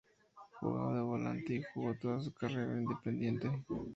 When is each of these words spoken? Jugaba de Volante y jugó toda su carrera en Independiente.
Jugaba 0.59 0.95
de 0.95 1.01
Volante 1.03 1.53
y 1.53 1.61
jugó 1.61 1.93
toda 1.93 2.19
su 2.21 2.33
carrera 2.33 2.73
en 2.73 2.79
Independiente. 2.79 3.51